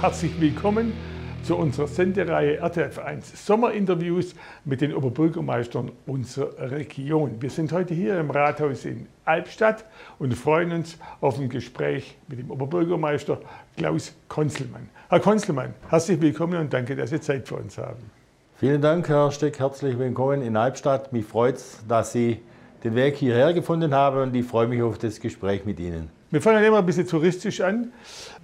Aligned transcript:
herzlich 0.00 0.40
willkommen 0.40 0.94
zu 1.42 1.56
unserer 1.56 1.86
Sendereihe 1.86 2.64
RTF1 2.64 3.36
Sommerinterviews 3.36 4.34
mit 4.64 4.80
den 4.80 4.94
Oberbürgermeistern 4.94 5.92
unserer 6.06 6.70
Region. 6.70 7.36
Wir 7.40 7.50
sind 7.50 7.70
heute 7.72 7.92
hier 7.92 8.18
im 8.18 8.30
Rathaus 8.30 8.86
in 8.86 9.08
Albstadt 9.26 9.84
und 10.18 10.34
freuen 10.34 10.72
uns 10.72 10.96
auf 11.20 11.38
ein 11.38 11.50
Gespräch 11.50 12.16
mit 12.28 12.38
dem 12.38 12.50
Oberbürgermeister 12.50 13.40
Klaus 13.76 14.14
Konzelmann. 14.28 14.88
Herr 15.10 15.20
Konzelmann, 15.20 15.74
herzlich 15.90 16.18
willkommen 16.22 16.58
und 16.58 16.72
danke, 16.72 16.96
dass 16.96 17.10
Sie 17.10 17.20
Zeit 17.20 17.46
für 17.46 17.56
uns 17.56 17.76
haben. 17.76 18.10
Vielen 18.56 18.80
Dank, 18.80 19.06
Herr 19.06 19.30
Steck. 19.30 19.58
Herzlich 19.58 19.98
willkommen 19.98 20.40
in 20.40 20.56
Albstadt. 20.56 21.12
Mich 21.12 21.26
freut 21.26 21.56
es, 21.56 21.84
dass 21.86 22.12
Sie 22.12 22.40
den 22.84 22.94
Weg 22.94 23.16
hierher 23.16 23.52
gefunden 23.52 23.94
haben 23.94 24.22
und 24.22 24.34
ich 24.34 24.46
freue 24.46 24.66
mich 24.66 24.80
auf 24.80 24.96
das 24.96 25.20
Gespräch 25.20 25.66
mit 25.66 25.78
Ihnen. 25.78 26.19
Wir 26.32 26.40
fangen 26.40 26.62
immer 26.62 26.78
ein 26.78 26.86
bisschen 26.86 27.08
touristisch 27.08 27.60
an. 27.60 27.92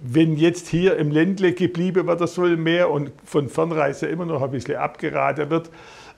Wenn 0.01 0.35
jetzt 0.35 0.67
hier 0.67 0.97
im 0.97 1.09
Ländle 1.09 1.53
geblieben 1.53 2.05
wird 2.05 2.27
soll 2.27 2.57
mehr 2.57 2.91
und 2.91 3.13
von 3.23 3.47
Fernreise 3.47 4.07
immer 4.07 4.25
noch 4.25 4.41
ein 4.41 4.51
bisschen 4.51 4.75
abgeraten 4.75 5.49
wird, 5.49 5.69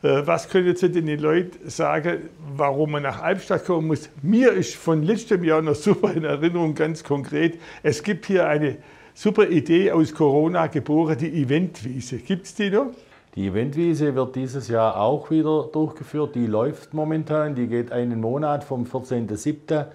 äh, 0.01 0.25
was 0.25 0.49
können 0.49 0.75
Sie 0.75 0.89
den 0.89 1.19
Leuten 1.19 1.69
sagen, 1.69 2.29
warum 2.55 2.93
man 2.93 3.03
nach 3.03 3.21
Albstadt 3.21 3.65
kommen 3.65 3.85
muss? 3.85 4.09
Mir 4.23 4.53
ist 4.53 4.73
von 4.73 5.03
letztem 5.03 5.43
Jahr 5.43 5.61
noch 5.61 5.75
super 5.75 6.11
in 6.11 6.23
Erinnerung, 6.23 6.73
ganz 6.73 7.03
konkret. 7.03 7.59
Es 7.83 8.01
gibt 8.01 8.25
hier 8.25 8.47
eine 8.47 8.77
super 9.13 9.47
Idee 9.47 9.91
aus 9.91 10.15
Corona 10.15 10.65
geboren, 10.65 11.19
die 11.19 11.43
Eventwiese. 11.43 12.17
Gibt 12.17 12.47
es 12.47 12.55
die 12.55 12.71
noch? 12.71 12.87
Die 13.35 13.45
Eventwiese 13.45 14.15
wird 14.15 14.35
dieses 14.35 14.69
Jahr 14.69 14.99
auch 14.99 15.29
wieder 15.29 15.69
durchgeführt. 15.71 16.33
Die 16.33 16.47
läuft 16.47 16.95
momentan. 16.95 17.53
Die 17.53 17.67
geht 17.67 17.91
einen 17.91 18.19
Monat 18.19 18.63
vom 18.63 18.85
14.07 18.85 19.85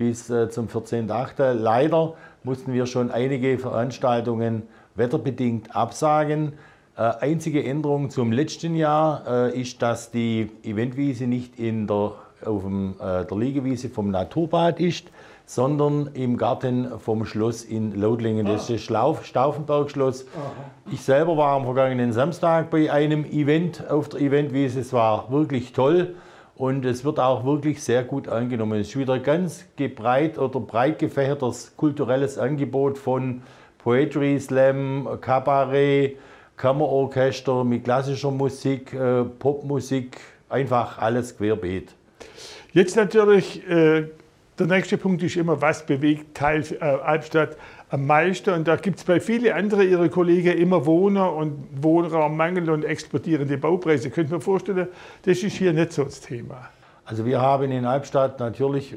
bis 0.00 0.30
äh, 0.30 0.48
zum 0.48 0.66
14.8. 0.66 1.52
Leider 1.52 2.14
mussten 2.42 2.72
wir 2.72 2.86
schon 2.86 3.10
einige 3.10 3.58
Veranstaltungen 3.58 4.62
wetterbedingt 4.94 5.76
absagen. 5.76 6.54
Äh, 6.96 7.02
einzige 7.20 7.62
Änderung 7.62 8.08
zum 8.08 8.32
letzten 8.32 8.74
Jahr 8.76 9.24
äh, 9.28 9.60
ist, 9.60 9.82
dass 9.82 10.10
die 10.10 10.50
Eventwiese 10.62 11.26
nicht 11.26 11.58
in 11.58 11.86
der, 11.86 12.14
auf 12.46 12.62
dem, 12.62 12.94
der 12.98 13.36
Liegewiese 13.36 13.90
vom 13.90 14.10
Naturbad 14.10 14.80
ist, 14.80 15.08
sondern 15.44 16.08
im 16.14 16.38
Garten 16.38 16.98
vom 16.98 17.26
Schloss 17.26 17.62
in 17.62 18.00
Loudlingen. 18.00 18.46
Das 18.46 18.70
ist 18.70 18.90
das 18.90 19.26
Stauffenberg-Schloss. 19.26 20.24
Ich 20.90 21.02
selber 21.02 21.36
war 21.36 21.56
am 21.56 21.64
vergangenen 21.64 22.14
Samstag 22.14 22.70
bei 22.70 22.90
einem 22.90 23.26
Event 23.26 23.90
auf 23.90 24.08
der 24.08 24.22
Eventwiese. 24.22 24.80
Es 24.80 24.94
war 24.94 25.30
wirklich 25.30 25.74
toll. 25.74 26.14
Und 26.60 26.84
es 26.84 27.06
wird 27.06 27.18
auch 27.18 27.46
wirklich 27.46 27.82
sehr 27.82 28.04
gut 28.04 28.28
angenommen. 28.28 28.78
Es 28.82 28.88
ist 28.88 28.98
wieder 28.98 29.18
ganz 29.18 29.64
gebreit 29.76 30.36
oder 30.36 30.60
breit 30.60 30.98
gefächertes 30.98 31.72
kulturelles 31.74 32.36
Angebot 32.36 32.98
von 32.98 33.40
Poetry 33.78 34.38
Slam, 34.38 35.08
Kabarett, 35.22 36.18
Kammerorchester 36.58 37.64
mit 37.64 37.84
klassischer 37.84 38.30
Musik, 38.30 38.92
äh, 38.92 39.24
Popmusik, 39.24 40.18
einfach 40.50 40.98
alles 40.98 41.34
querbeet. 41.38 41.94
Jetzt 42.74 42.94
natürlich, 42.94 43.66
äh, 43.66 44.08
der 44.60 44.68
nächste 44.68 44.98
Punkt 44.98 45.22
ist 45.22 45.36
immer, 45.36 45.60
was 45.60 45.86
bewegt 45.86 46.36
Teil 46.36 46.64
äh, 46.80 46.84
Albstadt 46.84 47.56
am 47.88 48.06
meisten. 48.06 48.50
Und 48.50 48.68
da 48.68 48.76
gibt 48.76 48.98
es 48.98 49.04
bei 49.04 49.18
vielen 49.18 49.52
anderen 49.52 49.88
Ihrer 49.88 50.08
Kollegen 50.08 50.56
immer 50.56 50.86
Wohner 50.86 51.32
und 51.32 51.82
Wohnraummangel 51.82 52.70
und 52.70 52.84
explodierende 52.84 53.58
Baupreise. 53.58 54.10
Könnt 54.10 54.30
ihr 54.30 54.36
mir 54.36 54.40
vorstellen, 54.40 54.86
das 55.22 55.42
ist 55.42 55.56
hier 55.56 55.72
nicht 55.72 55.92
so 55.92 56.04
das 56.04 56.20
Thema. 56.20 56.68
Also 57.04 57.26
wir 57.26 57.40
haben 57.40 57.72
in 57.72 57.86
Albstadt 57.86 58.38
natürlich 58.38 58.92
äh, 58.92 58.96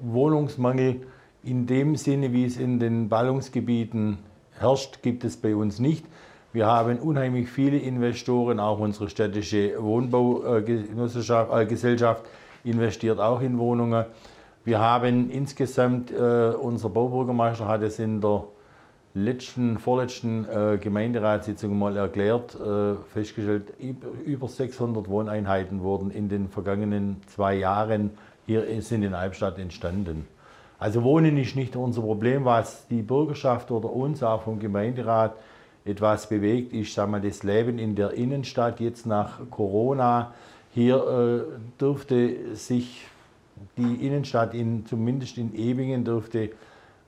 Wohnungsmangel 0.00 1.02
in 1.42 1.66
dem 1.66 1.96
Sinne, 1.96 2.32
wie 2.32 2.44
es 2.44 2.56
in 2.56 2.78
den 2.78 3.08
Ballungsgebieten 3.08 4.18
herrscht, 4.58 5.02
gibt 5.02 5.24
es 5.24 5.36
bei 5.36 5.54
uns 5.54 5.78
nicht. 5.78 6.06
Wir 6.52 6.66
haben 6.66 6.98
unheimlich 6.98 7.48
viele 7.50 7.78
Investoren, 7.78 8.60
auch 8.60 8.78
unsere 8.78 9.10
städtische 9.10 9.82
Wohnbaugesellschaft 9.82 12.24
äh, 12.64 12.70
investiert 12.70 13.20
auch 13.20 13.40
in 13.40 13.58
Wohnungen. 13.58 14.04
Wir 14.70 14.78
haben 14.78 15.30
insgesamt, 15.30 16.12
äh, 16.12 16.52
unser 16.54 16.90
Baubürgermeister 16.90 17.66
hat 17.66 17.82
es 17.82 17.98
in 17.98 18.20
der 18.20 18.44
letzten, 19.14 19.80
vorletzten 19.80 20.44
äh, 20.44 20.78
Gemeinderatssitzung 20.80 21.76
mal 21.76 21.96
erklärt, 21.96 22.54
äh, 22.54 22.94
festgestellt, 23.12 23.72
über 24.24 24.46
600 24.46 25.08
Wohneinheiten 25.08 25.82
wurden 25.82 26.12
in 26.12 26.28
den 26.28 26.48
vergangenen 26.48 27.16
zwei 27.26 27.56
Jahren 27.56 28.12
hier 28.46 28.64
sind 28.80 29.02
in 29.02 29.12
Albstadt 29.12 29.58
entstanden. 29.58 30.28
Also 30.78 31.02
Wohnen 31.02 31.36
ist 31.36 31.56
nicht 31.56 31.74
unser 31.74 32.02
Problem, 32.02 32.44
was 32.44 32.86
die 32.86 33.02
Bürgerschaft 33.02 33.72
oder 33.72 33.92
uns 33.92 34.22
auch 34.22 34.42
vom 34.42 34.60
Gemeinderat 34.60 35.34
etwas 35.84 36.28
bewegt, 36.28 36.72
ist 36.72 36.94
sagen 36.94 37.10
wir, 37.10 37.18
das 37.18 37.42
Leben 37.42 37.80
in 37.80 37.96
der 37.96 38.12
Innenstadt 38.12 38.78
jetzt 38.78 39.04
nach 39.04 39.40
Corona. 39.50 40.32
Hier 40.72 41.48
äh, 41.48 41.80
dürfte 41.80 42.54
sich 42.54 43.08
die 43.76 44.06
Innenstadt, 44.06 44.54
in, 44.54 44.86
zumindest 44.86 45.38
in 45.38 45.54
Ebingen, 45.54 46.04
dürfte 46.04 46.50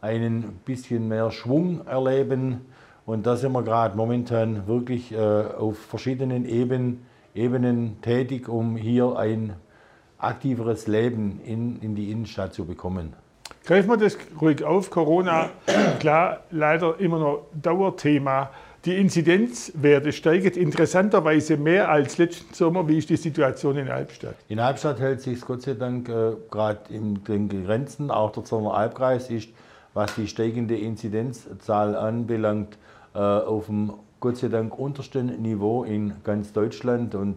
ein 0.01 0.61
bisschen 0.65 1.09
mehr 1.09 1.31
Schwung 1.31 1.87
erleben. 1.87 2.63
Und 3.07 3.27
da 3.27 3.37
sind 3.37 3.53
wir 3.53 3.63
gerade 3.63 3.97
momentan 3.97 4.67
wirklich 4.67 5.13
äh, 5.13 5.17
auf 5.17 5.79
verschiedenen 5.79 6.45
Ebenen, 6.45 7.07
Ebenen 7.35 8.01
tätig, 8.03 8.49
um 8.49 8.77
hier 8.77 9.17
ein 9.17 9.55
aktiveres 10.19 10.87
Leben 10.87 11.41
in, 11.45 11.81
in 11.81 11.95
die 11.95 12.11
Innenstadt 12.11 12.55
zu 12.55 12.65
bekommen. 12.65 13.15
Greifen 13.65 13.91
wir 13.91 13.97
das 13.97 14.17
ruhig 14.41 14.63
auf. 14.65 14.91
Corona, 14.91 15.51
klar, 15.99 16.41
leider 16.51 16.99
immer 17.01 17.19
noch 17.19 17.47
Dauerthema. 17.55 18.51
Die 18.85 18.97
Inzidenzwerte 18.97 20.11
steigen 20.11 20.55
interessanterweise 20.55 21.57
mehr 21.57 21.89
als 21.89 22.19
letzten 22.19 22.53
Sommer. 22.53 22.89
Wie 22.89 22.99
ist 22.99 23.11
die 23.11 23.17
Situation 23.17 23.77
in 23.77 23.89
Albstadt? 23.89 24.35
In 24.49 24.59
Albstadt 24.59 24.99
hält 24.99 25.21
sich 25.21 25.41
Gott 25.41 25.63
sei 25.63 25.75
Dank 25.75 26.09
äh, 26.09 26.33
gerade 26.51 26.81
in 26.93 27.23
den 27.23 27.49
Grenzen. 27.49 28.11
Auch 28.11 28.33
der 28.33 28.45
Zerner 28.45 28.75
Albkreis 28.75 29.31
ist, 29.31 29.51
was 29.95 30.17
die 30.17 30.27
steigende 30.27 30.77
Inzidenzzahl 30.77 31.95
anbelangt, 31.95 32.77
äh, 33.15 33.19
auf 33.19 33.67
dem 33.67 33.93
Gott 34.19 34.39
sei 34.39 34.49
Dank 34.49 34.77
untersten 34.77 35.41
Niveau 35.41 35.85
in 35.85 36.15
ganz 36.25 36.53
Deutschland. 36.53 37.15
Und 37.15 37.37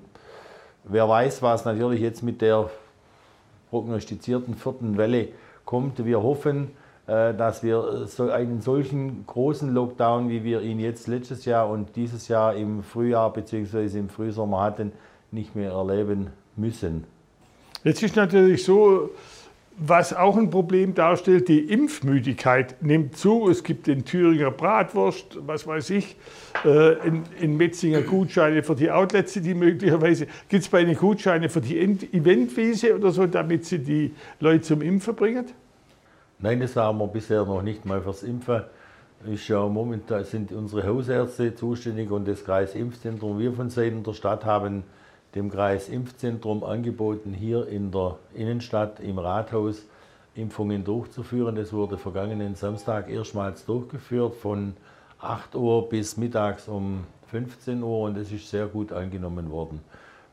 wer 0.84 1.08
weiß, 1.08 1.44
was 1.44 1.64
natürlich 1.64 2.02
jetzt 2.02 2.24
mit 2.24 2.42
der 2.42 2.72
prognostizierten 3.70 4.56
vierten 4.56 4.98
Welle 4.98 5.28
kommt. 5.64 6.04
Wir 6.06 6.24
hoffen, 6.24 6.72
dass 7.08 7.62
wir 7.62 8.08
so 8.08 8.32
einen 8.32 8.62
solchen 8.62 9.28
großen 9.28 9.72
Lockdown, 9.72 10.30
wie 10.30 10.44
wir 10.44 10.62
ihn 10.62 10.80
jetzt 10.80 11.08
letztes 11.08 11.46
Jahr 11.46 11.70
und 11.70 11.96
dieses 11.96 12.28
Jahr 12.28 12.56
im 12.56 12.82
Frühjahr 12.82 13.32
bzw. 13.32 14.00
im 14.00 14.10
Frühsommer 14.10 14.62
hatten, 14.62 14.92
nicht 15.32 15.56
mehr 15.56 15.72
erleben 15.72 16.32
müssen. 16.56 17.04
Jetzt 17.84 18.02
ist 18.02 18.16
natürlich 18.16 18.64
so, 18.64 19.12
was 19.78 20.14
auch 20.14 20.38
ein 20.38 20.50
Problem 20.50 20.96
darstellt, 20.96 21.50
die 21.50 21.60
Impfmüdigkeit 21.60 22.82
nimmt 22.82 23.18
zu. 23.18 23.50
Es 23.50 23.64
gibt 23.64 23.88
den 23.88 24.06
Thüringer 24.06 24.52
Bratwurst, 24.52 25.38
was 25.46 25.68
weiß 25.68 25.90
ich, 25.92 26.16
äh, 26.64 26.94
in, 27.06 27.24
in 27.40 27.58
Metzinger 27.58 28.02
Gutscheine 28.02 28.64
für 28.64 28.76
die 28.76 28.90
Outlets, 28.90 29.34
die 29.34 29.54
möglicherweise, 29.54 30.28
gibt 30.48 30.64
es 30.64 30.70
bei 30.70 30.82
Ihnen 30.82 30.96
Gutscheine 30.96 31.50
für 31.50 31.62
die 31.62 31.78
Eventwiese 31.78 32.96
oder 32.96 33.12
so, 33.12 33.28
damit 33.28 33.66
Sie 33.66 33.80
die 33.80 34.14
Leute 34.40 34.62
zum 34.62 34.82
Impfen 34.82 35.16
bringen? 35.16 35.46
Nein, 36.46 36.60
das 36.60 36.76
haben 36.76 37.00
wir 37.00 37.08
bisher 37.08 37.44
noch 37.44 37.64
nicht 37.64 37.86
mal 37.86 38.02
fürs 38.02 38.22
Impfen. 38.22 38.62
Ist 39.26 39.48
ja 39.48 39.66
momentan 39.68 40.24
sind 40.26 40.52
unsere 40.52 40.86
Hausärzte 40.86 41.56
zuständig 41.56 42.12
und 42.12 42.28
das 42.28 42.46
Kreisimpfzentrum. 42.46 43.40
Wir 43.40 43.52
von 43.52 43.72
Seiten 43.72 44.04
der 44.04 44.14
Stadt 44.14 44.46
haben 44.46 44.84
dem 45.34 45.50
Kreisimpfzentrum 45.50 46.64
angeboten, 46.64 47.34
hier 47.34 47.68
in 47.68 47.90
der 47.90 48.20
Innenstadt 48.36 49.00
im 49.00 49.18
Rathaus 49.18 49.88
Impfungen 50.36 50.84
durchzuführen. 50.84 51.56
Das 51.56 51.74
wurde 51.74 51.98
vergangenen 51.98 52.54
Samstag 52.54 53.10
erstmals 53.10 53.66
durchgeführt 53.66 54.36
von 54.36 54.76
8 55.22 55.56
Uhr 55.56 55.90
bis 55.90 56.16
mittags 56.16 56.68
um 56.68 57.06
15 57.32 57.82
Uhr 57.82 58.02
und 58.02 58.18
es 58.18 58.32
ist 58.32 58.52
sehr 58.52 58.68
gut 58.68 58.92
angenommen 58.92 59.50
worden. 59.50 59.80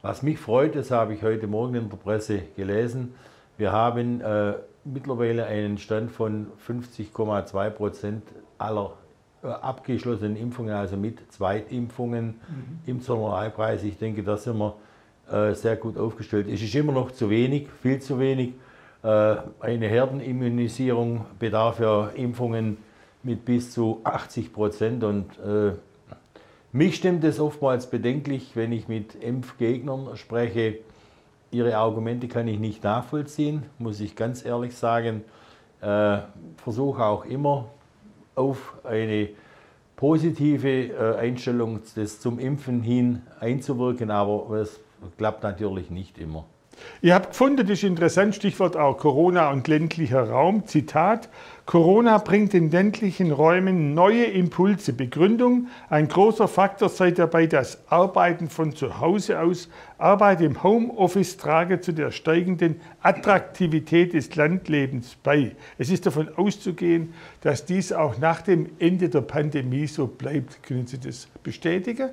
Was 0.03 0.23
mich 0.23 0.39
freut, 0.39 0.77
das 0.77 0.91
habe 0.91 1.15
ich 1.15 1.23
heute 1.23 1.47
Morgen 1.47 1.75
in 1.75 1.89
der 1.89 1.97
Presse 1.97 2.43
gelesen, 2.55 3.15
wir 3.57 3.71
haben 3.71 4.21
äh, 4.23 4.55
mittlerweile 4.85 5.47
einen 5.47 5.79
Stand 5.79 6.11
von 6.11 6.49
50,2 6.67 7.71
Prozent 7.71 8.23
aller 8.59 8.95
äh, 9.43 9.47
abgeschlossenen 9.47 10.37
Impfungen, 10.37 10.75
also 10.75 10.97
mit 10.97 11.33
Zweitimpfungen 11.33 12.27
mhm. 12.27 12.35
im 12.87 13.01
Zonalpreis. 13.01 13.83
Ich 13.85 13.99
denke, 13.99 14.23
da 14.23 14.37
sind 14.37 14.59
wir 14.59 14.77
äh, 15.31 15.55
sehr 15.55 15.77
gut 15.77 15.97
aufgestellt. 15.97 16.49
Es 16.49 16.63
ist 16.63 16.75
immer 16.75 16.93
noch 16.93 17.11
zu 17.11 17.31
wenig, 17.31 17.69
viel 17.83 18.01
zu 18.01 18.19
wenig. 18.19 18.55
Äh, 19.03 19.37
eine 19.61 19.89
Herdenimmunisierung 19.89 21.27
bedarf 21.39 21.81
ja 21.81 22.09
Impfungen 22.09 22.79
mit 23.23 23.45
bis 23.45 23.73
zu 23.73 24.01
80 24.05 24.53
Prozent 24.53 25.05
und 25.05 25.39
äh, 25.39 25.73
mich 26.73 26.97
stimmt 26.97 27.23
es 27.25 27.39
oftmals 27.39 27.91
bedenklich, 27.91 28.53
wenn 28.55 28.73
ich 28.73 28.89
mit 28.89 29.15
Impfgegnern 29.15 30.17
spreche, 30.17 30.79
Ihre 31.53 31.77
Argumente 31.77 32.29
kann 32.29 32.49
ich 32.49 32.59
nicht 32.59 32.83
nachvollziehen, 32.83 33.65
muss 33.79 34.01
ich 34.01 34.17
ganz 34.17 34.45
ehrlich 34.45 34.75
sagen. 34.75 35.23
Äh, 35.83 36.19
versuche 36.57 37.05
auch 37.05 37.27
immer 37.27 37.69
auf 38.35 38.75
eine 38.85 39.29
positive 39.97 40.69
äh, 40.69 41.17
Einstellung 41.19 41.81
das 41.95 42.21
zum 42.21 42.39
Impfen 42.39 42.83
hin 42.83 43.23
einzuwirken, 43.39 44.11
aber 44.11 44.51
es 44.57 44.81
klappt 45.19 45.43
natürlich 45.43 45.91
nicht 45.91 46.19
immer. 46.19 46.47
Ihr 47.05 47.15
habt 47.15 47.31
gefunden, 47.31 47.67
das 47.67 47.79
ist 47.79 47.83
interessant, 47.83 48.37
Stichwort 48.37 48.77
auch 48.77 48.97
Corona 48.97 49.51
und 49.51 49.67
ländlicher 49.67 50.31
Raum. 50.31 50.67
Zitat, 50.69 51.29
Corona 51.67 52.19
bringt 52.19 52.53
den 52.53 52.71
ländlichen 52.71 53.33
Räumen 53.33 53.93
neue 53.93 54.25
Impulse. 54.25 54.93
Begründung, 54.93 55.69
ein 55.91 56.07
großer 56.07 56.47
Faktor 56.47 56.89
sei 56.89 57.11
dabei 57.11 57.47
das 57.47 57.79
Arbeiten 57.89 58.49
von 58.49 58.75
zu 58.77 59.01
Hause 59.01 59.41
aus. 59.41 59.69
Arbeit 59.99 60.41
im 60.43 60.63
Homeoffice 60.63 61.37
trage 61.37 61.81
zu 61.81 61.93
der 61.93 62.13
steigenden 62.13 62.81
Attraktivität 63.03 64.13
des 64.13 64.35
Landlebens 64.37 65.17
bei. 65.23 65.57
Es 65.79 65.91
ist 65.91 66.07
davon 66.07 66.29
auszugehen, 66.37 67.15
dass 67.41 67.65
dies 67.65 67.93
auch 67.93 68.19
nach 68.19 68.43
dem 68.43 68.71
Ende 68.79 69.09
der 69.09 69.23
Pandemie 69.23 69.87
so 69.89 70.07
bleibt. 70.07 70.63
Können 70.63 70.87
Sie 70.87 70.99
das 70.99 71.27
bestätigen? 71.43 72.11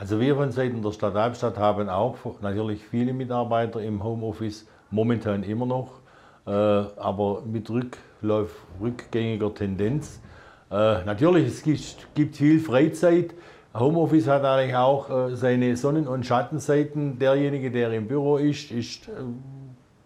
Also 0.00 0.18
wir 0.18 0.34
von 0.34 0.50
Seiten 0.50 0.80
der 0.80 0.92
Stadt 0.92 1.14
Albstadt 1.14 1.58
haben 1.58 1.90
auch 1.90 2.16
natürlich 2.40 2.82
viele 2.82 3.12
Mitarbeiter 3.12 3.82
im 3.82 4.02
Homeoffice, 4.02 4.66
momentan 4.90 5.42
immer 5.42 5.66
noch, 5.66 5.90
äh, 6.46 6.50
aber 6.50 7.42
mit 7.42 7.68
Rücklauf, 7.68 8.48
rückgängiger 8.80 9.54
Tendenz. 9.54 10.18
Äh, 10.70 11.04
natürlich, 11.04 11.48
es 11.48 11.62
gibt, 11.62 12.14
gibt, 12.14 12.36
viel 12.38 12.60
Freizeit. 12.60 13.34
Homeoffice 13.74 14.26
hat 14.26 14.42
eigentlich 14.42 14.74
auch 14.74 15.10
äh, 15.10 15.36
seine 15.36 15.76
Sonnen- 15.76 16.08
und 16.08 16.24
Schattenseiten. 16.24 17.18
Derjenige, 17.18 17.70
der 17.70 17.92
im 17.92 18.08
Büro 18.08 18.38
ist, 18.38 18.70
ist 18.70 19.06
äh, 19.06 19.10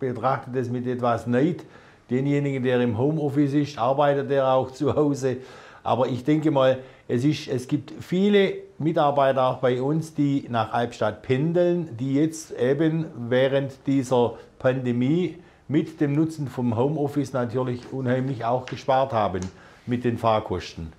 betrachtet 0.01 0.57
es 0.57 0.71
mit 0.71 0.89
etwas 0.89 1.29
Neid. 1.29 1.65
Denjenigen, 2.11 2.65
der 2.65 2.81
im 2.81 2.99
Homeoffice 2.99 3.55
ist, 3.55 3.79
arbeitet 3.79 4.29
er 4.33 4.55
auch 4.55 4.71
zu 4.73 4.93
Hause. 4.93 5.37
Aber 5.85 6.09
ich 6.09 6.25
denke 6.25 6.51
mal, 6.51 6.79
es, 7.09 7.25
ist, 7.25 7.49
es 7.49 7.69
gibt 7.69 7.93
viele 8.01 8.55
Mitarbeiter 8.79 9.45
auch 9.47 9.59
bei 9.59 9.81
uns, 9.81 10.15
die 10.15 10.47
nach 10.49 10.73
Albstadt 10.73 11.23
pendeln, 11.23 11.97
die 11.97 12.15
jetzt 12.15 12.53
eben 12.59 13.07
während 13.29 13.87
dieser 13.87 14.35
Pandemie 14.59 15.37
mit 15.69 16.01
dem 16.01 16.15
Nutzen 16.15 16.49
vom 16.49 16.77
Homeoffice 16.77 17.33
natürlich 17.33 17.93
unheimlich 17.93 18.45
auch 18.45 18.67
gespart 18.67 19.13
haben 19.13 19.41
mit 19.87 20.05
den 20.05 20.19
Fahrkosten. 20.19 20.93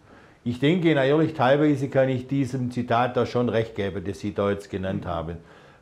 Ich 0.44 0.60
denke 0.60 0.94
natürlich, 0.94 1.34
teilweise 1.34 1.90
kann 1.90 2.10
ich 2.10 2.28
diesem 2.28 2.70
Zitat 2.70 3.18
da 3.18 3.26
schon 3.26 3.50
recht 3.50 3.76
geben, 3.76 4.04
das 4.06 4.20
Sie 4.20 4.34
da 4.34 4.52
jetzt 4.52 4.70
genannt 4.70 5.06
haben. 5.08 5.38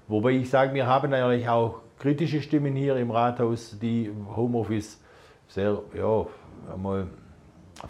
Wobei 0.07 0.31
ich 0.31 0.49
sage, 0.49 0.73
wir 0.73 0.87
haben 0.87 1.11
natürlich 1.11 1.49
auch 1.49 1.81
kritische 1.99 2.41
Stimmen 2.41 2.75
hier 2.75 2.95
im 2.95 3.11
Rathaus, 3.11 3.77
die 3.81 4.09
Homeoffice 4.35 5.01
sehr, 5.49 5.81
ja, 5.97 6.25
einmal 6.73 7.07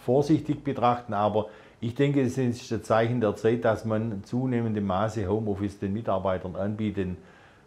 vorsichtig 0.00 0.64
betrachten, 0.64 1.14
aber 1.14 1.46
ich 1.84 1.94
denke, 1.94 2.22
es 2.22 2.38
ist 2.38 2.72
ein 2.72 2.82
Zeichen 2.82 3.20
der 3.20 3.36
Zeit, 3.36 3.64
dass 3.64 3.84
man 3.84 4.24
zunehmendem 4.24 4.86
Maße 4.86 5.28
Homeoffice 5.28 5.78
den 5.78 5.92
Mitarbeitern 5.92 6.56
anbieten 6.56 7.18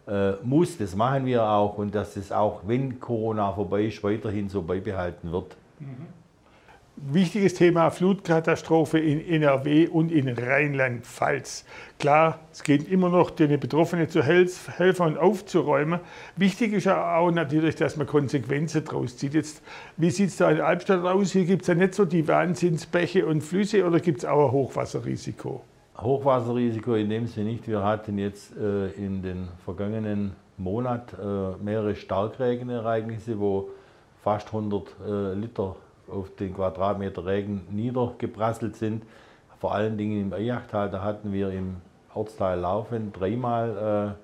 äh, 0.08 0.32
muss. 0.42 0.76
Das 0.76 0.96
machen 0.96 1.24
wir 1.24 1.44
auch 1.44 1.78
und 1.78 1.94
dass 1.94 2.16
es 2.16 2.32
auch, 2.32 2.62
wenn 2.66 2.98
Corona 2.98 3.52
vorbei 3.52 3.84
ist, 3.84 4.02
weiterhin 4.02 4.48
so 4.48 4.62
beibehalten 4.62 5.30
wird. 5.30 5.56
Wichtiges 7.00 7.54
Thema 7.54 7.90
Flutkatastrophe 7.90 8.98
in 8.98 9.24
NRW 9.24 9.86
und 9.86 10.10
in 10.10 10.28
Rheinland-Pfalz. 10.28 11.64
Klar, 12.00 12.40
es 12.52 12.64
geht 12.64 12.90
immer 12.90 13.08
noch, 13.08 13.30
den 13.30 13.60
Betroffenen 13.60 14.08
zu 14.08 14.24
helfen 14.24 15.06
und 15.06 15.16
aufzuräumen. 15.16 16.00
Wichtig 16.34 16.72
ist 16.72 16.88
auch 16.88 17.30
natürlich, 17.30 17.76
dass 17.76 17.96
man 17.96 18.08
Konsequenzen 18.08 18.84
daraus 18.84 19.16
zieht. 19.16 19.34
Jetzt, 19.34 19.62
wie 19.96 20.10
sieht 20.10 20.30
es 20.30 20.38
da 20.38 20.50
in 20.50 20.60
Albstadt 20.60 21.04
aus? 21.04 21.30
Hier 21.30 21.44
gibt 21.44 21.62
es 21.62 21.68
ja 21.68 21.76
nicht 21.76 21.94
so 21.94 22.04
die 22.04 22.26
Wahnsinnsbäche 22.26 23.26
und 23.26 23.42
Flüsse 23.42 23.86
oder 23.86 24.00
gibt 24.00 24.18
es 24.18 24.24
auch 24.24 24.46
ein 24.46 24.52
Hochwasserrisiko? 24.52 25.62
Hochwasserrisiko 25.98 26.94
in 26.94 27.10
dem 27.10 27.28
Sinne 27.28 27.50
nicht. 27.50 27.68
Wir 27.68 27.84
hatten 27.84 28.18
jetzt 28.18 28.56
äh, 28.56 28.88
in 28.90 29.22
den 29.22 29.46
vergangenen 29.64 30.32
Monat 30.56 31.12
äh, 31.12 31.62
mehrere 31.62 31.94
Starkregenereignisse, 31.94 33.38
wo 33.38 33.68
fast 34.24 34.48
100 34.48 34.96
äh, 35.06 35.34
Liter 35.34 35.76
auf 36.10 36.34
den 36.36 36.54
Quadratmeter 36.54 37.26
Regen 37.26 37.66
niedergeprasselt 37.70 38.76
sind. 38.76 39.02
Vor 39.58 39.74
allen 39.74 39.98
Dingen 39.98 40.20
im 40.20 40.32
Eyachtal, 40.32 40.90
da 40.90 41.02
hatten 41.02 41.32
wir 41.32 41.50
im 41.50 41.76
Ortsteil 42.14 42.60
Laufen 42.60 43.12
dreimal 43.12 44.16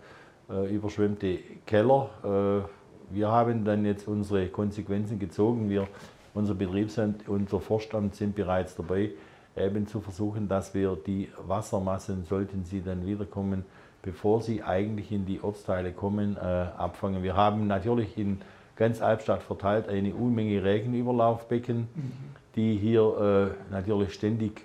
äh, 0.51 0.55
äh, 0.55 0.75
überschwemmte 0.75 1.39
Keller. 1.67 2.11
Äh, 2.23 3.15
wir 3.15 3.29
haben 3.29 3.65
dann 3.65 3.85
jetzt 3.85 4.09
unsere 4.09 4.49
Konsequenzen 4.49 5.19
gezogen. 5.19 5.69
Wir, 5.69 5.87
unser 6.35 6.55
Betriebsamt, 6.55 7.29
unser 7.29 7.61
Forstamt 7.61 8.15
sind 8.15 8.35
bereits 8.35 8.75
dabei, 8.75 9.11
eben 9.57 9.87
zu 9.87 10.01
versuchen, 10.01 10.49
dass 10.49 10.75
wir 10.75 10.97
die 11.07 11.29
Wassermassen, 11.47 12.25
sollten 12.25 12.65
sie 12.65 12.83
dann 12.83 13.07
wiederkommen, 13.07 13.65
bevor 14.03 14.43
sie 14.43 14.63
eigentlich 14.63 15.13
in 15.13 15.27
die 15.27 15.43
Ortsteile 15.43 15.93
kommen, 15.93 16.37
äh, 16.37 16.41
abfangen. 16.41 17.23
Wir 17.23 17.37
haben 17.37 17.67
natürlich 17.67 18.19
in 18.19 18.41
ganz 18.77 19.01
Albstadt 19.01 19.43
verteilt 19.43 19.89
eine 19.89 20.15
Unmenge 20.15 20.63
Regenüberlaufbecken, 20.63 21.89
mhm. 21.95 22.13
die 22.57 22.77
hier 22.77 23.51
äh, 23.51 23.73
natürlich 23.73 24.15
ständig 24.15 24.63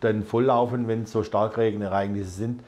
dann 0.00 0.22
volllaufen, 0.22 0.88
wenn 0.88 1.06
so 1.06 1.22
Starkregenereignisse 1.22 2.30
sind. 2.30 2.60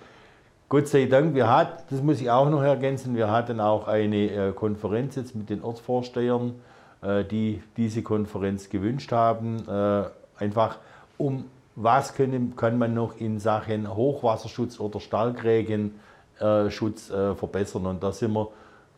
Gott 0.69 0.89
sei 0.89 1.07
Dank, 1.07 1.35
wir 1.35 1.51
hatten, 1.51 1.83
das 1.91 2.03
muss 2.03 2.21
ich 2.21 2.31
auch 2.31 2.49
noch 2.49 2.63
ergänzen, 2.63 3.17
wir 3.17 3.31
hatten 3.31 3.61
auch 3.61 3.89
eine 3.89 4.31
äh, 4.31 4.53
Konferenz 4.53 5.17
jetzt 5.17 5.35
mit 5.35 5.51
den 5.51 5.63
Ortsvorstehern, 5.63 6.55
äh, 7.03 7.25
die 7.25 7.63
diese 7.77 8.03
Konferenz 8.03 8.69
gewünscht 8.69 9.11
haben, 9.11 9.69
äh, 9.69 10.05
einfach 10.39 10.79
um 11.19 11.47
was 11.75 12.15
können, 12.15 12.55
kann 12.57 12.79
man 12.79 12.95
noch 12.95 13.19
in 13.19 13.41
Sachen 13.41 13.93
Hochwasserschutz 13.93 14.79
oder 14.81 15.01
Starkregenschutz 15.01 17.07
verbessern. 17.07 17.87
Und 17.87 18.03
da 18.03 18.13
sind 18.13 18.35
wir 18.35 18.49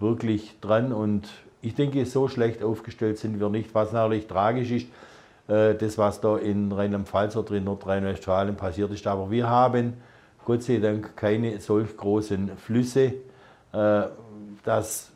wirklich 0.01 0.57
dran 0.61 0.93
und 0.93 1.29
ich 1.63 1.75
denke, 1.75 2.05
so 2.05 2.29
schlecht 2.29 2.63
aufgestellt 2.63 3.19
sind 3.19 3.41
wir 3.41 3.49
nicht, 3.49 3.75
was 3.75 3.93
natürlich 3.93 4.27
tragisch 4.27 4.71
ist, 4.73 4.87
äh, 5.49 5.75
das, 5.75 5.97
was 5.97 6.21
da 6.21 6.37
in 6.37 6.73
Rheinland-Pfalz 6.73 7.37
oder 7.37 7.55
in 7.55 7.65
Nordrhein-Westfalen 7.65 8.57
passiert 8.57 8.91
ist. 8.91 9.07
Aber 9.07 9.31
wir 9.31 9.49
haben 9.49 9.95
Gott 10.45 10.65
sei 10.65 10.79
Dank 10.79 11.17
keine 11.17 11.61
solch 11.61 11.97
großen 11.97 12.57
Flüsse, 12.57 13.15
äh, 13.73 14.03
dass 14.65 15.13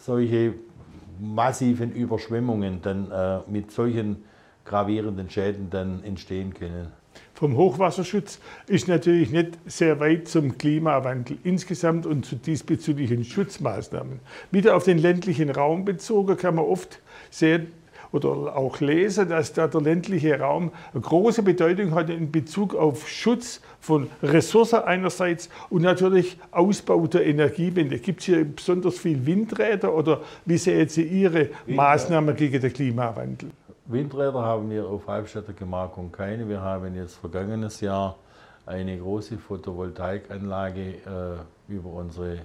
solche 0.00 0.54
massiven 1.20 1.92
Überschwemmungen 1.92 2.80
dann 2.80 3.10
äh, 3.10 3.40
mit 3.48 3.72
solchen 3.72 4.24
gravierenden 4.64 5.28
Schäden 5.28 5.68
dann 5.70 6.04
entstehen 6.04 6.54
können 6.54 6.99
vom 7.40 7.56
Hochwasserschutz 7.56 8.38
ist 8.66 8.86
natürlich 8.86 9.30
nicht 9.30 9.56
sehr 9.64 9.98
weit 9.98 10.28
zum 10.28 10.58
Klimawandel 10.58 11.38
insgesamt 11.42 12.04
und 12.04 12.26
zu 12.26 12.36
diesbezüglichen 12.36 13.24
Schutzmaßnahmen. 13.24 14.20
Wieder 14.50 14.76
auf 14.76 14.84
den 14.84 14.98
ländlichen 14.98 15.48
Raum 15.48 15.86
bezogen 15.86 16.36
kann 16.36 16.56
man 16.56 16.66
oft 16.66 17.00
sehen 17.30 17.68
oder 18.12 18.56
auch 18.56 18.80
lesen, 18.80 19.30
dass 19.30 19.54
da 19.54 19.68
der 19.68 19.80
ländliche 19.80 20.38
Raum 20.38 20.70
eine 20.92 21.00
große 21.00 21.42
Bedeutung 21.42 21.94
hat 21.94 22.10
in 22.10 22.30
Bezug 22.30 22.74
auf 22.74 23.08
Schutz 23.08 23.62
von 23.80 24.10
Ressourcen 24.22 24.80
einerseits 24.80 25.48
und 25.70 25.80
natürlich 25.80 26.36
Ausbau 26.50 27.06
der 27.06 27.24
Energiewende. 27.24 28.00
Gibt 28.00 28.20
es 28.20 28.26
hier 28.26 28.44
besonders 28.44 28.98
viel 28.98 29.24
Windräder 29.24 29.94
oder 29.94 30.20
wie 30.44 30.58
sehen 30.58 30.90
Sie 30.90 31.04
Ihre 31.04 31.48
Maßnahmen 31.66 32.36
gegen 32.36 32.60
den 32.60 32.70
Klimawandel? 32.70 33.50
Windräder 33.92 34.42
haben 34.44 34.70
wir 34.70 34.86
auf 34.86 35.08
Halbstädter 35.08 35.52
Gemarkung 35.52 36.12
keine. 36.12 36.48
Wir 36.48 36.60
haben 36.60 36.94
jetzt 36.94 37.16
vergangenes 37.16 37.80
Jahr 37.80 38.16
eine 38.64 38.96
große 38.96 39.36
Photovoltaikanlage 39.36 40.94
äh, 40.94 41.72
über 41.72 41.90
unser 41.94 42.34
äh, 42.34 42.38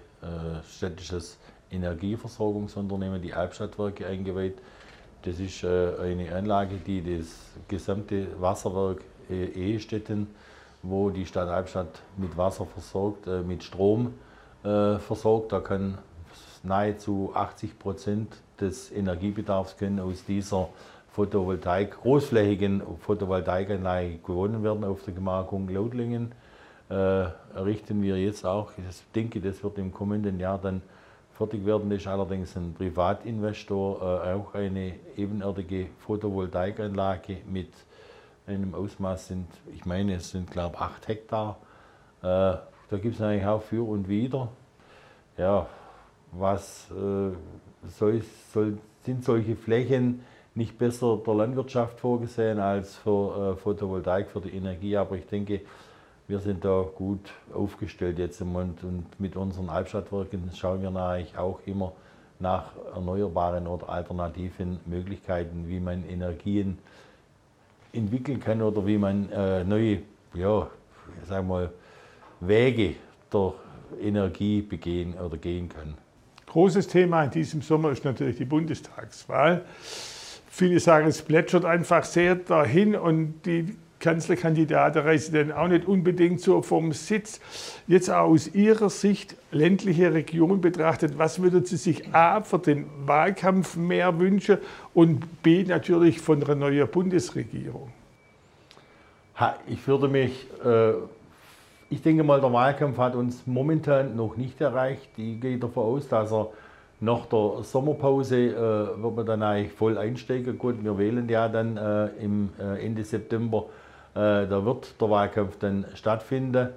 städtisches 0.67 1.37
Energieversorgungsunternehmen, 1.69 3.21
die 3.21 3.35
Albstadtwerke, 3.35 4.07
eingeweiht. 4.07 4.57
Das 5.21 5.39
ist 5.39 5.63
äh, 5.63 5.95
eine 6.01 6.33
Anlage, 6.33 6.77
die 6.77 7.19
das 7.19 7.27
gesamte 7.67 8.25
Wasserwerk 8.41 9.01
äh, 9.29 9.45
Ehestetten, 9.45 10.25
wo 10.81 11.11
die 11.11 11.27
Stadt 11.27 11.49
Albstadt 11.49 12.01
mit 12.17 12.35
Wasser 12.35 12.65
versorgt, 12.65 13.27
äh, 13.27 13.43
mit 13.43 13.63
Strom 13.63 14.15
äh, 14.63 14.97
versorgt. 14.97 15.51
Da 15.51 15.59
kann 15.59 15.99
nahezu 16.63 17.33
80 17.35 17.77
Prozent 17.77 18.35
des 18.59 18.91
Energiebedarfs 18.91 19.77
können 19.77 19.99
aus 19.99 20.25
dieser 20.25 20.69
Photovoltaik, 21.15 22.01
großflächigen 22.01 22.83
Photovoltaikanlage 22.99 24.17
gewonnen 24.17 24.63
werden 24.63 24.83
auf 24.83 25.01
der 25.03 25.13
Gemarkung 25.13 25.69
Lautlingen. 25.69 26.33
Äh, 26.89 27.27
errichten 27.55 28.01
wir 28.01 28.17
jetzt 28.17 28.45
auch. 28.45 28.73
Ich 28.77 28.83
denke, 29.13 29.39
das 29.39 29.63
wird 29.63 29.77
im 29.77 29.93
kommenden 29.93 30.41
Jahr 30.41 30.59
dann 30.59 30.81
fertig 31.31 31.65
werden. 31.65 31.89
Das 31.89 31.99
ist 31.99 32.07
allerdings 32.07 32.57
ein 32.57 32.73
Privatinvestor, 32.73 34.01
äh, 34.01 34.33
auch 34.33 34.55
eine 34.55 34.95
ebenerdige 35.15 35.87
Photovoltaikanlage 35.99 37.37
mit 37.49 37.71
einem 38.45 38.75
Ausmaß 38.75 39.27
sind, 39.27 39.47
ich 39.73 39.85
meine, 39.85 40.15
es 40.15 40.31
sind 40.31 40.51
glaube 40.51 40.75
ich 40.75 40.81
8 40.81 41.07
Hektar. 41.07 41.57
Äh, 42.21 42.25
da 42.25 42.97
gibt 43.01 43.15
es 43.15 43.21
eigentlich 43.21 43.45
auch 43.45 43.61
für 43.61 43.87
und 43.87 44.09
wieder. 44.09 44.49
Ja, 45.37 45.65
was 46.33 46.91
äh, 46.91 47.87
soll, 47.87 48.21
soll, 48.51 48.77
sind 49.05 49.23
solche 49.23 49.55
Flächen, 49.55 50.25
nicht 50.55 50.77
besser 50.77 51.19
der 51.25 51.33
Landwirtschaft 51.33 51.99
vorgesehen 51.99 52.59
als 52.59 52.95
für 52.95 53.53
äh, 53.53 53.55
Photovoltaik, 53.57 54.29
für 54.29 54.41
die 54.41 54.55
Energie. 54.55 54.95
Aber 54.97 55.15
ich 55.15 55.25
denke, 55.27 55.61
wir 56.27 56.39
sind 56.39 56.65
da 56.65 56.83
gut 56.95 57.31
aufgestellt 57.53 58.17
jetzt 58.17 58.41
im 58.41 58.53
Moment 58.53 58.83
und 58.83 59.19
mit 59.19 59.35
unseren 59.35 59.69
Albstadtwerken 59.69 60.49
schauen 60.55 60.81
wir 60.81 60.89
natürlich 60.89 61.37
auch 61.37 61.59
immer 61.65 61.91
nach 62.39 62.71
erneuerbaren 62.93 63.67
oder 63.67 63.89
alternativen 63.89 64.79
Möglichkeiten, 64.85 65.65
wie 65.67 65.79
man 65.79 66.07
Energien 66.07 66.79
entwickeln 67.93 68.39
kann 68.39 68.61
oder 68.61 68.85
wie 68.85 68.97
man 68.97 69.31
äh, 69.31 69.63
neue, 69.63 69.99
ja, 70.33 70.67
sagen 71.27 71.47
wir, 71.47 71.71
Wege 72.39 72.95
der 73.31 73.53
Energie 74.01 74.61
begehen 74.61 75.13
oder 75.17 75.37
gehen 75.37 75.69
kann. 75.69 75.95
Großes 76.47 76.87
Thema 76.87 77.23
in 77.23 77.31
diesem 77.31 77.61
Sommer 77.61 77.91
ist 77.91 78.03
natürlich 78.03 78.37
die 78.37 78.45
Bundestagswahl. 78.45 79.65
Viele 80.57 80.79
sagen, 80.79 81.07
es 81.07 81.21
plätschert 81.21 81.65
einfach 81.65 82.05
sehr 82.05 82.35
dahin 82.35 82.95
und 82.95 83.41
die 83.45 83.75
Kanzlerkandidaten 83.99 85.01
reisen 85.01 85.33
dann 85.33 85.51
auch 85.51 85.67
nicht 85.67 85.85
unbedingt 85.85 86.39
so 86.39 86.61
vom 86.61 86.93
Sitz. 86.93 87.41
Jetzt 87.87 88.09
auch 88.09 88.29
aus 88.29 88.55
Ihrer 88.55 88.89
Sicht, 88.89 89.35
ländliche 89.51 90.13
Region 90.13 90.61
betrachtet, 90.61 91.17
was 91.17 91.41
würden 91.41 91.65
Sie 91.65 91.75
sich 91.75 92.15
A 92.15 92.39
für 92.39 92.59
den 92.59 92.85
Wahlkampf 93.05 93.75
mehr 93.75 94.17
wünschen 94.17 94.59
und 94.93 95.43
B 95.43 95.65
natürlich 95.65 96.21
von 96.21 96.41
einer 96.41 96.55
neuen 96.55 96.87
Bundesregierung? 96.87 97.91
Ich 99.67 99.85
würde 99.85 100.07
mich, 100.07 100.47
äh, 100.63 100.93
ich 101.89 102.01
denke 102.01 102.23
mal, 102.23 102.39
der 102.39 102.53
Wahlkampf 102.53 102.97
hat 102.97 103.15
uns 103.15 103.45
momentan 103.45 104.15
noch 104.15 104.37
nicht 104.37 104.61
erreicht. 104.61 105.09
Ich 105.17 105.41
gehe 105.41 105.57
davon 105.57 105.83
aus, 105.83 106.07
dass 106.07 106.31
er 106.31 106.47
nach 107.05 107.25
der 107.27 107.63
Sommerpause 107.63 108.35
äh, 108.35 109.01
wird 109.01 109.15
man 109.15 109.25
dann 109.25 109.43
eigentlich 109.43 109.71
voll 109.71 109.97
einsteigen. 109.97 110.57
Gut, 110.57 110.83
wir 110.83 110.97
wählen 110.97 111.29
ja 111.29 111.47
dann 111.47 111.77
äh, 111.77 112.07
im 112.21 112.49
äh, 112.59 112.85
Ende 112.85 113.03
September 113.03 113.65
äh, 114.15 114.47
da 114.47 114.63
wird 114.63 114.99
der 114.99 115.09
Wahlkampf 115.09 115.59
dann 115.59 115.85
stattfinden. 115.93 116.69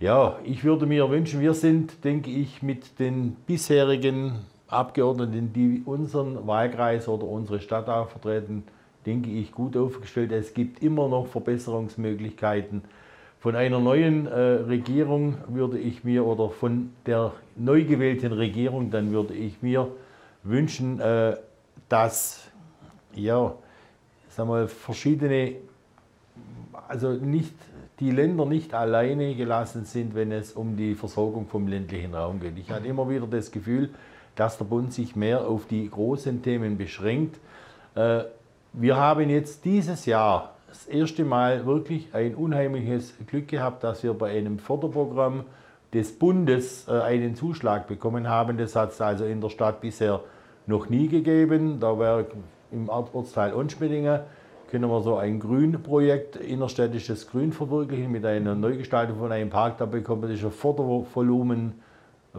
Ja, 0.00 0.38
ich 0.44 0.64
würde 0.64 0.86
mir 0.86 1.08
wünschen, 1.08 1.40
wir 1.40 1.54
sind, 1.54 2.04
denke 2.04 2.30
ich, 2.30 2.62
mit 2.62 2.98
den 2.98 3.36
bisherigen 3.46 4.40
Abgeordneten, 4.66 5.52
die 5.52 5.82
unseren 5.84 6.46
Wahlkreis 6.48 7.06
oder 7.06 7.26
unsere 7.26 7.60
Stadt 7.60 7.88
auch 7.88 8.08
vertreten, 8.08 8.64
denke 9.06 9.30
ich, 9.30 9.52
gut 9.52 9.76
aufgestellt. 9.76 10.32
Es 10.32 10.52
gibt 10.52 10.82
immer 10.82 11.08
noch 11.08 11.28
Verbesserungsmöglichkeiten. 11.28 12.82
Von 13.44 13.56
einer 13.56 13.78
neuen 13.78 14.26
äh, 14.26 14.30
Regierung 14.32 15.36
würde 15.48 15.78
ich 15.78 16.02
mir, 16.02 16.24
oder 16.24 16.48
von 16.48 16.92
der 17.04 17.32
neu 17.56 17.84
gewählten 17.84 18.32
Regierung, 18.32 18.90
dann 18.90 19.12
würde 19.12 19.34
ich 19.34 19.60
mir 19.60 19.88
wünschen, 20.44 20.98
äh, 20.98 21.36
dass 21.90 22.48
ja, 23.14 23.54
sag 24.30 24.48
mal, 24.48 24.66
verschiedene 24.66 25.56
also 26.88 27.10
nicht, 27.10 27.52
die 28.00 28.12
Länder 28.12 28.46
nicht 28.46 28.72
alleine 28.72 29.34
gelassen 29.34 29.84
sind, 29.84 30.14
wenn 30.14 30.32
es 30.32 30.54
um 30.54 30.78
die 30.78 30.94
Versorgung 30.94 31.46
vom 31.46 31.68
ländlichen 31.68 32.14
Raum 32.14 32.40
geht. 32.40 32.56
Ich 32.56 32.70
hatte 32.70 32.86
immer 32.86 33.10
wieder 33.10 33.26
das 33.26 33.50
Gefühl, 33.50 33.90
dass 34.36 34.56
der 34.56 34.64
Bund 34.64 34.94
sich 34.94 35.16
mehr 35.16 35.46
auf 35.46 35.66
die 35.66 35.90
großen 35.90 36.40
Themen 36.40 36.78
beschränkt. 36.78 37.38
Äh, 37.94 38.20
wir 38.72 38.96
haben 38.96 39.28
jetzt 39.28 39.66
dieses 39.66 40.06
Jahr 40.06 40.53
das 40.74 40.86
erste 40.86 41.24
Mal 41.24 41.66
wirklich 41.66 42.08
ein 42.12 42.34
unheimliches 42.34 43.14
Glück 43.28 43.46
gehabt, 43.46 43.84
dass 43.84 44.02
wir 44.02 44.12
bei 44.12 44.36
einem 44.36 44.58
Förderprogramm 44.58 45.44
des 45.92 46.18
Bundes 46.18 46.88
äh, 46.88 47.00
einen 47.00 47.36
Zuschlag 47.36 47.86
bekommen 47.86 48.28
haben. 48.28 48.58
Das 48.58 48.74
hat 48.74 48.90
es 48.90 49.00
also 49.00 49.24
in 49.24 49.40
der 49.40 49.50
Stadt 49.50 49.80
bisher 49.80 50.20
noch 50.66 50.88
nie 50.88 51.06
gegeben. 51.06 51.78
Da 51.78 51.96
wäre 51.96 52.26
im 52.72 52.88
Ortsteil 52.88 53.54
Onschmiddingen 53.54 54.20
können 54.68 54.90
wir 54.90 55.00
so 55.02 55.16
ein 55.16 55.38
Grünprojekt, 55.38 56.34
innerstädtisches 56.34 57.30
Grün 57.30 57.52
verwirklichen 57.52 58.10
mit 58.10 58.26
einer 58.26 58.56
Neugestaltung 58.56 59.18
von 59.18 59.30
einem 59.30 59.50
Park. 59.50 59.78
Da 59.78 59.86
bekommt 59.86 60.22
man 60.22 60.32
ein 60.32 60.36
Fördervolumen 60.36 61.74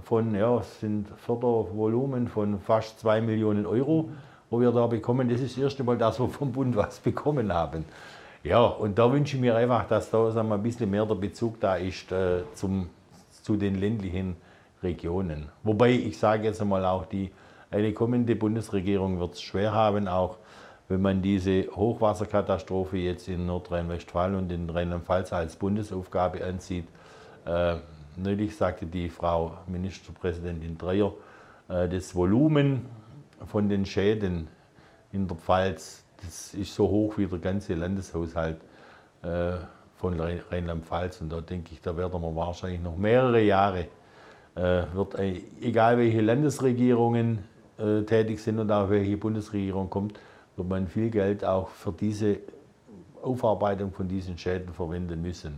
von, 0.03 0.35
ja, 0.35 0.61
sind 0.81 1.07
Fördervolumen 1.15 2.27
von 2.27 2.59
fast 2.59 2.99
2 2.99 3.21
Millionen 3.21 3.65
Euro, 3.65 4.09
wo 4.49 4.59
wir 4.59 4.73
da 4.73 4.87
bekommen. 4.87 5.29
Das 5.29 5.39
ist 5.39 5.55
das 5.55 5.63
erste 5.63 5.85
Mal, 5.85 5.97
dass 5.97 6.19
wir 6.19 6.27
vom 6.27 6.51
Bund 6.51 6.75
was 6.75 6.99
bekommen 6.99 7.53
haben. 7.53 7.85
Ja, 8.45 8.63
und 8.63 8.99
da 8.99 9.11
wünsche 9.11 9.37
ich 9.37 9.41
mir 9.41 9.55
einfach, 9.55 9.87
dass 9.87 10.11
da 10.11 10.29
sagen 10.29 10.49
wir, 10.49 10.53
ein 10.53 10.61
bisschen 10.61 10.91
mehr 10.91 11.03
der 11.07 11.15
Bezug 11.15 11.59
da 11.59 11.77
ist 11.77 12.11
äh, 12.11 12.43
zum, 12.53 12.91
zu 13.41 13.55
den 13.55 13.73
ländlichen 13.73 14.35
Regionen. 14.83 15.49
Wobei 15.63 15.93
ich 15.93 16.19
sage 16.19 16.43
jetzt 16.43 16.61
einmal 16.61 16.85
auch, 16.85 17.07
die, 17.07 17.31
eine 17.71 17.91
kommende 17.91 18.35
Bundesregierung 18.35 19.19
wird 19.19 19.33
es 19.33 19.41
schwer 19.41 19.73
haben, 19.73 20.07
auch 20.07 20.37
wenn 20.89 21.01
man 21.01 21.23
diese 21.23 21.65
Hochwasserkatastrophe 21.75 22.97
jetzt 22.97 23.27
in 23.29 23.47
Nordrhein-Westfalen 23.47 24.35
und 24.35 24.51
in 24.51 24.69
Rheinland-Pfalz 24.69 25.33
als 25.33 25.55
Bundesaufgabe 25.55 26.45
ansieht. 26.45 26.87
Äh, 27.47 27.77
neulich 28.15 28.55
sagte 28.55 28.85
die 28.85 29.09
Frau 29.09 29.57
Ministerpräsidentin 29.65 30.77
Dreyer, 30.77 31.13
äh, 31.67 31.89
das 31.89 32.13
Volumen 32.13 32.85
von 33.47 33.69
den 33.69 33.87
Schäden 33.87 34.49
in 35.11 35.27
der 35.27 35.35
Pfalz, 35.35 36.04
das 36.23 36.53
ist 36.53 36.73
so 36.73 36.87
hoch 36.89 37.17
wie 37.17 37.27
der 37.27 37.39
ganze 37.39 37.73
Landeshaushalt 37.73 38.57
äh, 39.23 39.53
von 39.97 40.19
Rheinland-Pfalz. 40.19 41.21
Und 41.21 41.31
da 41.31 41.41
denke 41.41 41.71
ich, 41.73 41.81
da 41.81 41.95
werden 41.95 42.21
wir 42.21 42.35
wahrscheinlich 42.35 42.81
noch 42.81 42.97
mehrere 42.97 43.41
Jahre, 43.41 43.87
äh, 44.55 44.83
wird, 44.93 45.17
egal 45.61 45.97
welche 45.97 46.21
Landesregierungen 46.21 47.39
äh, 47.77 48.03
tätig 48.03 48.39
sind 48.39 48.59
und 48.59 48.71
auch 48.71 48.89
welche 48.89 49.17
Bundesregierung 49.17 49.89
kommt, 49.89 50.19
wird 50.55 50.67
man 50.69 50.87
viel 50.87 51.09
Geld 51.09 51.43
auch 51.43 51.69
für 51.69 51.91
diese 51.91 52.37
Aufarbeitung 53.21 53.91
von 53.91 54.07
diesen 54.07 54.37
Schäden 54.37 54.73
verwenden 54.73 55.21
müssen. 55.21 55.57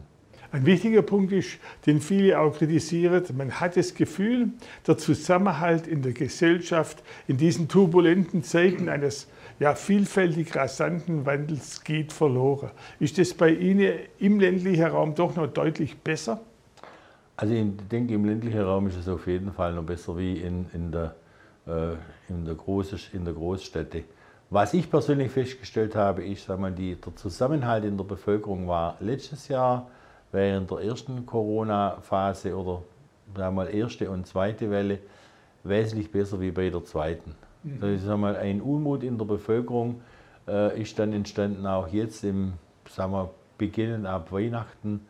Ein 0.57 0.65
wichtiger 0.65 1.03
Punkt 1.03 1.31
ist, 1.33 1.59
den 1.85 2.01
viele 2.01 2.39
auch 2.39 2.51
kritisieren, 2.51 3.23
man 3.37 3.51
hat 3.59 3.77
das 3.77 3.93
Gefühl, 3.93 4.49
der 4.87 4.97
Zusammenhalt 4.97 5.85
in 5.85 6.01
der 6.01 6.13
Gesellschaft 6.13 7.03
in 7.27 7.37
diesen 7.37 7.67
turbulenten 7.67 8.41
Zeiten 8.41 8.89
eines 8.89 9.27
ja, 9.59 9.75
vielfältig 9.75 10.55
rasanten 10.55 11.27
Wandels 11.27 11.83
geht 11.83 12.11
verloren. 12.11 12.71
Ist 12.99 13.19
das 13.19 13.35
bei 13.35 13.51
Ihnen 13.51 13.99
im 14.17 14.39
ländlichen 14.39 14.85
Raum 14.85 15.13
doch 15.13 15.35
noch 15.35 15.45
deutlich 15.45 15.95
besser? 15.95 16.41
Also 17.35 17.53
ich 17.53 17.67
denke, 17.91 18.15
im 18.15 18.25
ländlichen 18.25 18.61
Raum 18.61 18.87
ist 18.87 18.97
es 18.97 19.07
auf 19.07 19.27
jeden 19.27 19.51
Fall 19.51 19.73
noch 19.73 19.83
besser 19.83 20.17
wie 20.17 20.39
in, 20.39 20.65
in, 20.73 20.91
der, 20.91 21.13
äh, 21.67 21.93
in, 22.29 22.45
der, 22.45 22.55
Groß, 22.55 23.09
in 23.13 23.25
der 23.25 23.35
Großstädte. 23.35 24.05
Was 24.49 24.73
ich 24.73 24.89
persönlich 24.89 25.29
festgestellt 25.31 25.95
habe, 25.95 26.25
ist, 26.25 26.47
sag 26.47 26.59
mal, 26.59 26.71
die, 26.71 26.95
der 26.95 27.15
Zusammenhalt 27.15 27.85
in 27.85 27.95
der 27.95 28.05
Bevölkerung 28.05 28.67
war 28.67 28.97
letztes 29.01 29.49
Jahr 29.49 29.91
während 30.31 30.71
der 30.71 30.79
ersten 30.79 31.25
Corona-Phase 31.25 32.55
oder 32.55 32.83
sag 33.35 33.53
mal, 33.53 33.67
erste 33.67 34.09
und 34.09 34.27
zweite 34.27 34.69
Welle 34.69 34.99
wesentlich 35.63 36.11
besser 36.11 36.39
wie 36.39 36.51
bei 36.51 36.69
der 36.69 36.83
zweiten. 36.85 37.35
Mhm. 37.63 37.79
Das 37.79 37.89
ist 38.01 38.09
einmal 38.09 38.35
ein 38.35 38.61
Unmut 38.61 39.03
in 39.03 39.17
der 39.17 39.25
Bevölkerung 39.25 40.01
äh, 40.47 40.81
ist 40.81 40.97
dann 40.97 41.13
entstanden, 41.13 41.65
auch 41.65 41.87
jetzt 41.89 42.23
im 42.23 42.53
sagen 42.89 43.11
wir, 43.11 43.29
Beginnen 43.57 44.05
ab 44.05 44.31
Weihnachten 44.31 45.01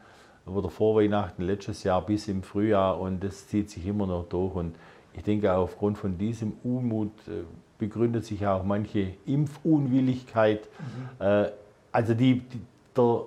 oder 0.46 0.70
vor 0.70 0.96
Weihnachten 0.96 1.44
letztes 1.44 1.84
Jahr 1.84 2.02
bis 2.02 2.28
im 2.30 2.44
Frühjahr 2.44 3.00
und 3.00 3.22
das 3.22 3.48
zieht 3.48 3.70
sich 3.70 3.86
immer 3.86 4.08
noch 4.08 4.26
durch. 4.30 4.56
Und 4.56 4.76
ich 5.14 5.24
denke, 5.24 5.54
aufgrund 5.54 5.98
von 5.98 6.18
diesem 6.18 6.54
Unmut 6.64 7.12
äh, 7.28 7.44
begründet 7.78 8.26
sich 8.26 8.48
auch 8.48 8.64
manche 8.64 9.14
Impfunwilligkeit. 9.26 10.68
Mhm. 10.80 11.26
Äh, 11.26 11.52
also 11.92 12.14
die, 12.14 12.40
die, 12.40 12.62
der, 12.96 13.26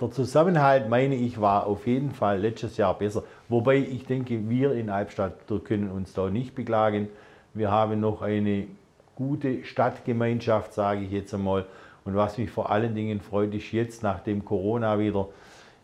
der 0.00 0.10
Zusammenhalt, 0.10 0.88
meine 0.88 1.14
ich, 1.14 1.40
war 1.40 1.66
auf 1.66 1.86
jeden 1.86 2.10
Fall 2.10 2.38
letztes 2.40 2.76
Jahr 2.76 2.98
besser. 2.98 3.22
Wobei 3.48 3.76
ich 3.76 4.04
denke, 4.04 4.48
wir 4.48 4.72
in 4.72 4.90
Albstadt 4.90 5.34
können 5.64 5.90
uns 5.90 6.12
da 6.12 6.28
nicht 6.28 6.54
beklagen. 6.54 7.08
Wir 7.54 7.70
haben 7.70 8.00
noch 8.00 8.22
eine 8.22 8.66
gute 9.14 9.64
Stadtgemeinschaft, 9.64 10.74
sage 10.74 11.04
ich 11.04 11.10
jetzt 11.10 11.32
einmal. 11.32 11.64
Und 12.04 12.14
was 12.14 12.38
mich 12.38 12.50
vor 12.50 12.70
allen 12.70 12.94
Dingen 12.94 13.20
freut, 13.20 13.54
ist 13.54 13.72
jetzt 13.72 14.02
nach 14.02 14.20
dem 14.20 14.44
Corona 14.44 14.98
wieder, 14.98 15.28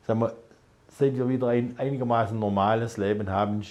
sagen 0.07 0.21
wir, 0.21 0.33
seit 0.89 1.17
wir 1.17 1.29
wieder 1.29 1.49
ein 1.49 1.75
einigermaßen 1.79 2.39
normales 2.39 2.97
Leben 2.99 3.29
haben, 3.31 3.63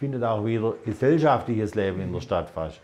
findet 0.00 0.24
auch 0.24 0.44
wieder 0.44 0.74
gesellschaftliches 0.84 1.76
Leben 1.76 2.00
in 2.00 2.12
der 2.12 2.20
Stadt 2.20 2.50
fast, 2.50 2.80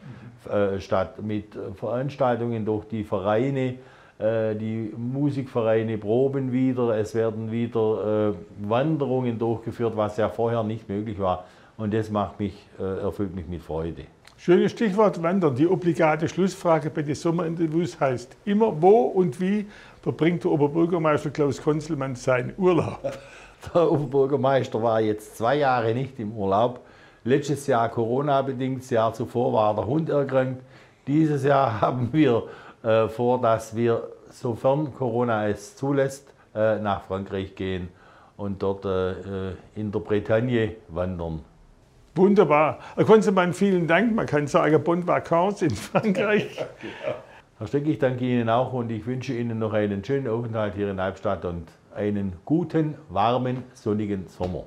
äh, 0.48 0.80
statt. 0.80 1.20
Mit 1.20 1.58
Veranstaltungen 1.74 2.64
durch 2.64 2.86
die 2.86 3.02
Vereine, 3.02 3.74
die 4.20 4.92
Musikvereine 4.96 5.96
proben 5.96 6.50
wieder, 6.50 6.96
es 6.96 7.14
werden 7.14 7.52
wieder 7.52 8.32
äh, 8.32 8.68
Wanderungen 8.68 9.38
durchgeführt, 9.38 9.96
was 9.96 10.16
ja 10.16 10.28
vorher 10.28 10.64
nicht 10.64 10.88
möglich 10.88 11.18
war. 11.18 11.44
Und 11.76 11.94
das 11.94 12.10
macht 12.10 12.40
mich, 12.40 12.54
äh, 12.80 13.02
erfüllt 13.02 13.34
mich 13.34 13.46
mit 13.46 13.62
Freude. 13.62 14.06
Schönes 14.36 14.72
Stichwort 14.72 15.20
Wandern. 15.22 15.54
Die 15.54 15.66
obligate 15.66 16.28
Schlussfrage 16.28 16.90
bei 16.90 17.02
den 17.02 17.14
Sommerinterviews 17.14 17.98
heißt 17.98 18.36
immer, 18.44 18.80
wo 18.80 19.02
und 19.02 19.40
wie 19.40 19.66
verbringt 20.00 20.44
der 20.44 20.52
Oberbürgermeister 20.52 21.30
Klaus 21.30 21.60
Konzelmann 21.62 22.14
seinen 22.14 22.54
Urlaub? 22.56 23.00
Der 23.74 23.90
Oberbürgermeister 23.90 24.80
war 24.80 25.00
jetzt 25.00 25.36
zwei 25.36 25.56
Jahre 25.56 25.92
nicht 25.92 26.20
im 26.20 26.30
Urlaub. 26.32 26.80
Letztes 27.24 27.66
Jahr 27.66 27.88
Corona-bedingt, 27.88 28.82
das 28.82 28.90
Jahr 28.90 29.12
zuvor 29.12 29.52
war 29.52 29.74
der 29.74 29.86
Hund 29.86 30.08
erkrankt. 30.08 30.62
Dieses 31.08 31.42
Jahr 31.42 31.80
haben 31.80 32.08
wir 32.12 32.44
äh, 32.88 33.04
äh, 33.04 33.08
vor, 33.08 33.40
dass 33.40 33.76
wir, 33.76 34.08
sofern 34.30 34.94
Corona 34.94 35.48
es 35.48 35.76
zulässt, 35.76 36.32
äh, 36.54 36.78
nach 36.78 37.02
Frankreich 37.02 37.54
gehen 37.54 37.88
und 38.36 38.62
dort 38.62 38.84
äh, 38.84 39.50
in 39.74 39.92
der 39.92 40.00
Bretagne 40.00 40.76
wandern. 40.88 41.40
Wunderbar. 42.14 42.78
Herr 42.96 43.04
Konzemann, 43.04 43.52
vielen 43.52 43.86
Dank. 43.86 44.14
Man 44.14 44.26
kann 44.26 44.46
sagen, 44.46 44.82
Bon 44.82 45.06
Vacances 45.06 45.62
in 45.62 45.76
Frankreich. 45.76 46.64
Herr 47.58 47.66
Steck, 47.66 47.86
ich 47.86 47.98
danke 47.98 48.24
Ihnen 48.24 48.48
auch 48.48 48.72
und 48.72 48.90
ich 48.90 49.04
wünsche 49.04 49.34
Ihnen 49.34 49.58
noch 49.58 49.72
einen 49.72 50.02
schönen 50.04 50.28
Aufenthalt 50.28 50.74
hier 50.74 50.90
in 50.90 50.98
Albstadt 50.98 51.44
und 51.44 51.68
einen 51.94 52.34
guten, 52.44 52.94
warmen, 53.08 53.64
sonnigen 53.74 54.28
Sommer. 54.28 54.64